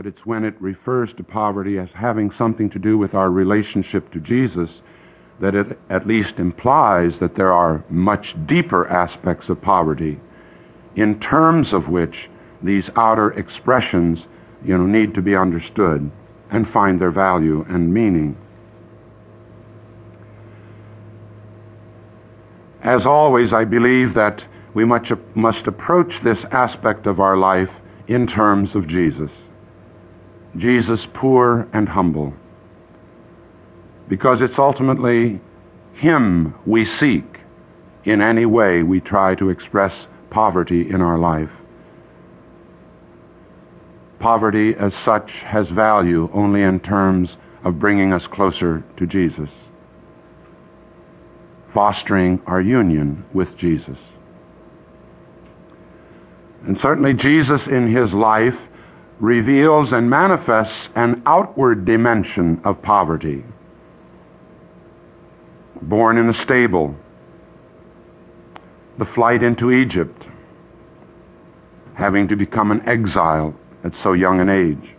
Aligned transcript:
but 0.00 0.06
it's 0.06 0.24
when 0.24 0.46
it 0.46 0.54
refers 0.60 1.12
to 1.12 1.22
poverty 1.22 1.78
as 1.78 1.92
having 1.92 2.30
something 2.30 2.70
to 2.70 2.78
do 2.78 2.96
with 2.96 3.14
our 3.14 3.30
relationship 3.30 4.10
to 4.10 4.18
Jesus 4.18 4.80
that 5.40 5.54
it 5.54 5.78
at 5.90 6.06
least 6.06 6.38
implies 6.38 7.18
that 7.18 7.34
there 7.34 7.52
are 7.52 7.84
much 7.90 8.34
deeper 8.46 8.88
aspects 8.88 9.50
of 9.50 9.60
poverty 9.60 10.18
in 10.96 11.20
terms 11.20 11.74
of 11.74 11.90
which 11.90 12.30
these 12.62 12.88
outer 12.96 13.32
expressions 13.32 14.26
you 14.64 14.78
know 14.78 14.86
need 14.86 15.14
to 15.14 15.20
be 15.20 15.36
understood 15.36 16.10
and 16.50 16.66
find 16.66 16.98
their 16.98 17.10
value 17.10 17.66
and 17.68 17.92
meaning. 17.92 18.34
As 22.80 23.04
always, 23.04 23.52
I 23.52 23.66
believe 23.66 24.14
that 24.14 24.46
we 24.72 24.86
much, 24.86 25.12
must 25.34 25.66
approach 25.66 26.20
this 26.20 26.46
aspect 26.46 27.06
of 27.06 27.20
our 27.20 27.36
life 27.36 27.72
in 28.08 28.26
terms 28.26 28.74
of 28.74 28.86
Jesus. 28.86 29.49
Jesus, 30.56 31.06
poor 31.12 31.68
and 31.72 31.88
humble. 31.88 32.34
Because 34.08 34.42
it's 34.42 34.58
ultimately 34.58 35.40
Him 35.92 36.54
we 36.66 36.84
seek 36.84 37.40
in 38.04 38.20
any 38.20 38.46
way 38.46 38.82
we 38.82 39.00
try 39.00 39.34
to 39.36 39.50
express 39.50 40.06
poverty 40.30 40.88
in 40.88 41.00
our 41.00 41.18
life. 41.18 41.50
Poverty 44.18 44.74
as 44.74 44.94
such 44.94 45.42
has 45.42 45.70
value 45.70 46.28
only 46.32 46.62
in 46.62 46.80
terms 46.80 47.36
of 47.64 47.78
bringing 47.78 48.12
us 48.12 48.26
closer 48.26 48.82
to 48.96 49.06
Jesus 49.06 49.70
fostering 51.72 52.40
our 52.46 52.60
union 52.60 53.24
with 53.32 53.56
Jesus. 53.56 53.98
And 56.66 56.78
certainly, 56.78 57.14
Jesus 57.14 57.68
in 57.68 57.94
his 57.94 58.12
life 58.12 58.66
reveals 59.20 59.92
and 59.92 60.08
manifests 60.08 60.88
an 60.94 61.22
outward 61.26 61.84
dimension 61.84 62.60
of 62.64 62.80
poverty. 62.80 63.44
Born 65.82 66.16
in 66.16 66.28
a 66.28 66.34
stable, 66.34 66.96
the 68.98 69.04
flight 69.04 69.42
into 69.42 69.70
Egypt, 69.70 70.26
having 71.94 72.26
to 72.28 72.36
become 72.36 72.70
an 72.70 72.86
exile 72.88 73.54
at 73.84 73.94
so 73.94 74.14
young 74.14 74.40
an 74.40 74.48
age, 74.48 74.94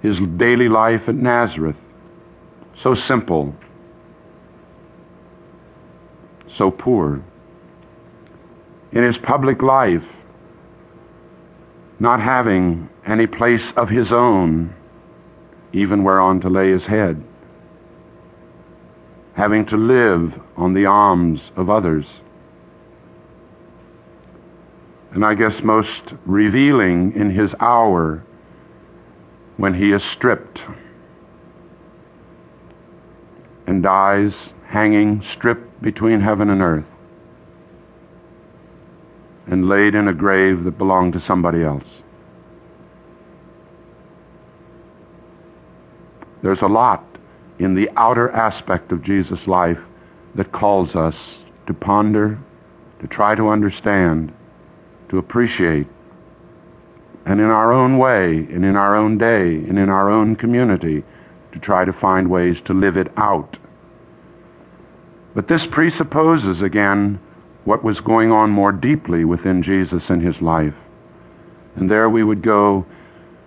his 0.00 0.18
daily 0.36 0.68
life 0.68 1.08
at 1.08 1.14
Nazareth, 1.14 1.76
so 2.74 2.94
simple. 2.94 3.54
So 6.48 6.70
poor. 6.70 7.22
In 8.92 9.02
his 9.02 9.18
public 9.18 9.62
life, 9.62 10.04
not 12.00 12.20
having 12.20 12.88
any 13.06 13.26
place 13.26 13.72
of 13.72 13.88
his 13.88 14.12
own, 14.12 14.74
even 15.72 16.04
whereon 16.04 16.40
to 16.40 16.48
lay 16.48 16.70
his 16.70 16.86
head, 16.86 17.22
having 19.34 19.64
to 19.66 19.76
live 19.76 20.40
on 20.56 20.74
the 20.74 20.86
alms 20.86 21.50
of 21.56 21.68
others. 21.68 22.20
And 25.12 25.24
I 25.24 25.34
guess 25.34 25.62
most 25.62 26.14
revealing 26.26 27.12
in 27.14 27.30
his 27.30 27.54
hour 27.60 28.22
when 29.56 29.74
he 29.74 29.92
is 29.92 30.04
stripped 30.04 30.62
and 33.66 33.82
dies 33.82 34.52
hanging, 34.66 35.22
stripped 35.22 35.82
between 35.82 36.20
heaven 36.20 36.50
and 36.50 36.62
earth, 36.62 36.84
and 39.48 39.68
laid 39.68 39.94
in 39.94 40.08
a 40.08 40.12
grave 40.12 40.64
that 40.64 40.78
belonged 40.78 41.12
to 41.14 41.20
somebody 41.20 41.62
else. 41.62 42.02
There's 46.42 46.62
a 46.62 46.68
lot 46.68 47.04
in 47.58 47.74
the 47.74 47.90
outer 47.96 48.30
aspect 48.30 48.92
of 48.92 49.02
Jesus' 49.02 49.48
life 49.48 49.80
that 50.34 50.52
calls 50.52 50.94
us 50.94 51.38
to 51.66 51.74
ponder, 51.74 52.38
to 53.00 53.06
try 53.08 53.34
to 53.34 53.48
understand, 53.48 54.32
to 55.08 55.18
appreciate, 55.18 55.86
and 57.26 57.40
in 57.40 57.46
our 57.46 57.72
own 57.72 57.98
way, 57.98 58.36
and 58.36 58.64
in 58.64 58.76
our 58.76 58.94
own 58.94 59.18
day, 59.18 59.54
and 59.54 59.78
in 59.78 59.88
our 59.88 60.08
own 60.10 60.36
community, 60.36 61.02
to 61.52 61.58
try 61.58 61.84
to 61.84 61.92
find 61.92 62.30
ways 62.30 62.60
to 62.60 62.72
live 62.72 62.96
it 62.96 63.10
out 63.16 63.58
but 65.38 65.46
this 65.46 65.66
presupposes, 65.66 66.62
again, 66.62 67.20
what 67.68 67.84
was 67.84 68.00
going 68.00 68.32
on 68.32 68.48
more 68.48 68.72
deeply 68.72 69.26
within 69.26 69.60
Jesus 69.60 70.08
in 70.08 70.22
his 70.22 70.40
life. 70.40 70.72
And 71.76 71.90
there 71.90 72.08
we 72.08 72.24
would 72.24 72.40
go 72.40 72.86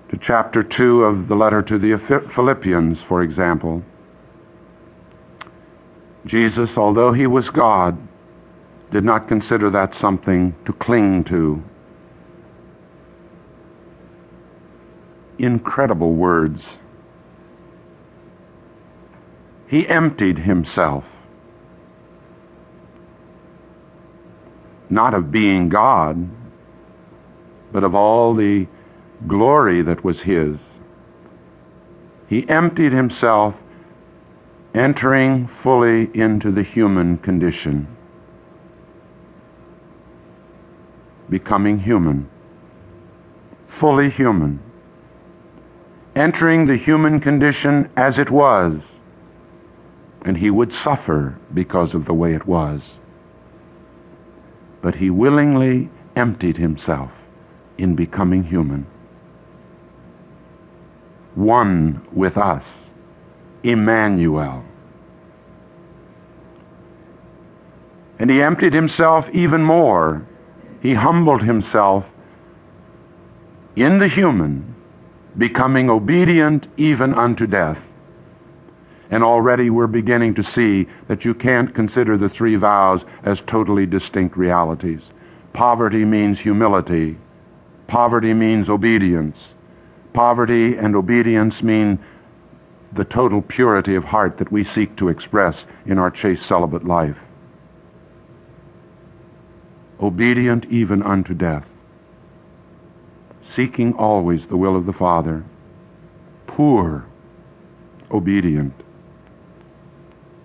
to 0.09 0.17
chapter 0.17 0.61
2 0.61 1.03
of 1.03 1.27
the 1.27 1.35
letter 1.35 1.63
to 1.63 1.79
the 1.79 1.97
Philippians, 1.97 3.01
for 3.01 3.23
example. 3.23 3.81
Jesus, 6.27 6.77
although 6.77 7.11
he 7.11 7.25
was 7.25 7.49
God, 7.49 7.97
did 8.91 9.03
not 9.03 9.27
consider 9.27 9.71
that 9.71 9.95
something 9.95 10.53
to 10.65 10.73
cling 10.73 11.23
to. 11.23 11.63
Incredible 15.39 16.13
words. 16.13 16.77
He 19.65 19.87
emptied 19.87 20.37
himself. 20.37 21.05
Not 24.91 25.13
of 25.13 25.31
being 25.31 25.69
God, 25.69 26.29
but 27.71 27.83
of 27.83 27.95
all 27.95 28.33
the 28.33 28.67
glory 29.25 29.81
that 29.81 30.03
was 30.03 30.21
His. 30.21 30.79
He 32.27 32.47
emptied 32.49 32.91
Himself, 32.91 33.55
entering 34.73 35.47
fully 35.47 36.09
into 36.13 36.51
the 36.51 36.63
human 36.63 37.17
condition, 37.17 37.87
becoming 41.29 41.79
human, 41.79 42.29
fully 43.67 44.09
human, 44.09 44.59
entering 46.15 46.65
the 46.65 46.75
human 46.75 47.21
condition 47.21 47.89
as 47.95 48.19
it 48.19 48.29
was, 48.29 48.95
and 50.23 50.37
He 50.37 50.49
would 50.49 50.73
suffer 50.73 51.37
because 51.53 51.93
of 51.93 52.03
the 52.05 52.13
way 52.13 52.33
it 52.33 52.45
was 52.45 52.97
but 54.81 54.95
he 54.95 55.09
willingly 55.09 55.89
emptied 56.15 56.57
himself 56.57 57.11
in 57.77 57.95
becoming 57.95 58.43
human. 58.43 58.85
One 61.35 62.05
with 62.11 62.37
us, 62.37 62.89
Emmanuel. 63.63 64.63
And 68.19 68.29
he 68.29 68.41
emptied 68.41 68.73
himself 68.73 69.29
even 69.31 69.63
more. 69.63 70.25
He 70.81 70.93
humbled 70.93 71.43
himself 71.43 72.11
in 73.75 73.99
the 73.99 74.07
human, 74.07 74.75
becoming 75.37 75.89
obedient 75.89 76.67
even 76.77 77.13
unto 77.13 77.47
death. 77.47 77.79
And 79.11 79.25
already 79.25 79.69
we're 79.69 79.87
beginning 79.87 80.35
to 80.35 80.43
see 80.43 80.87
that 81.09 81.25
you 81.25 81.33
can't 81.33 81.75
consider 81.75 82.17
the 82.17 82.29
three 82.29 82.55
vows 82.55 83.03
as 83.23 83.41
totally 83.41 83.85
distinct 83.85 84.37
realities. 84.37 85.01
Poverty 85.51 86.05
means 86.05 86.39
humility. 86.39 87.17
Poverty 87.87 88.33
means 88.33 88.69
obedience. 88.69 89.53
Poverty 90.13 90.77
and 90.77 90.95
obedience 90.95 91.61
mean 91.61 91.99
the 92.93 93.03
total 93.03 93.41
purity 93.41 93.95
of 93.95 94.05
heart 94.05 94.37
that 94.37 94.51
we 94.51 94.63
seek 94.63 94.95
to 94.95 95.09
express 95.09 95.65
in 95.85 95.97
our 95.97 96.09
chaste 96.09 96.45
celibate 96.45 96.85
life. 96.85 97.17
Obedient 99.99 100.65
even 100.65 101.03
unto 101.03 101.33
death. 101.33 101.65
Seeking 103.41 103.93
always 103.93 104.47
the 104.47 104.57
will 104.57 104.77
of 104.77 104.85
the 104.85 104.93
Father. 104.93 105.43
Poor. 106.47 107.05
Obedient 108.09 108.73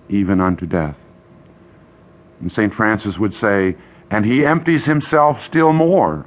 even 0.08 0.40
unto 0.40 0.66
death. 0.66 0.96
And 2.40 2.50
St. 2.50 2.72
Francis 2.72 3.18
would 3.18 3.34
say, 3.34 3.76
and 4.10 4.24
he 4.24 4.46
empties 4.46 4.84
himself 4.84 5.44
still 5.44 5.72
more 5.72 6.26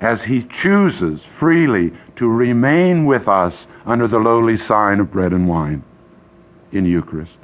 as 0.00 0.24
he 0.24 0.42
chooses 0.42 1.24
freely 1.24 1.92
to 2.16 2.28
remain 2.28 3.06
with 3.06 3.28
us 3.28 3.66
under 3.86 4.06
the 4.06 4.18
lowly 4.18 4.56
sign 4.56 5.00
of 5.00 5.10
bread 5.10 5.32
and 5.32 5.48
wine 5.48 5.82
in 6.72 6.84
Eucharist. 6.84 7.38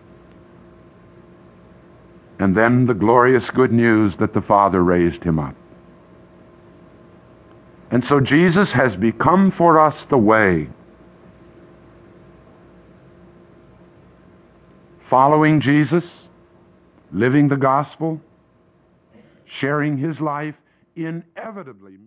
And 2.39 2.57
then 2.57 2.87
the 2.87 2.95
glorious 2.95 3.51
good 3.51 3.73
news 3.73 4.17
that 4.17 4.33
the 4.33 4.41
Father 4.41 4.83
raised 4.83 5.23
him 5.23 5.39
up. 5.39 5.55
And 7.91 8.05
so 8.05 8.21
Jesus 8.21 8.73
has 8.73 8.97
become 8.97 9.51
for 9.51 9.79
us 9.79 10.07
the 10.07 10.19
way 10.19 10.69
following 15.13 15.61
Jesus, 15.61 16.23
living 17.13 17.47
the 17.47 17.57
gospel, 17.57 18.19
sharing 19.45 19.99
his 19.99 20.23
life, 20.23 20.55
inevitably 20.97 21.99